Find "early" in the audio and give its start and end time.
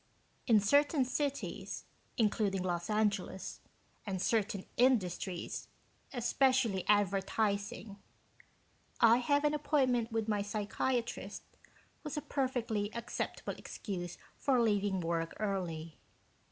15.39-15.99